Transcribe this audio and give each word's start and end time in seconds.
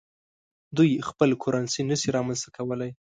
دوی 0.77 0.91
خپل 1.09 1.29
کرنسي 1.43 1.81
نشي 1.89 2.09
رامنځته 2.17 2.49
کولای. 2.57 2.91